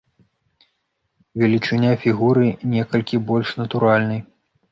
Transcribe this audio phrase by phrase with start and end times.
[1.41, 4.19] Велічыня фігуры некалькі больш натуральнай.